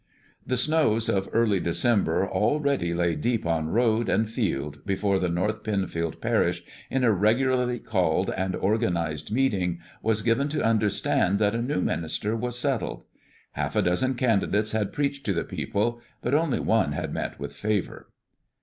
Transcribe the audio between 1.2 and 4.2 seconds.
early December already lay deep on road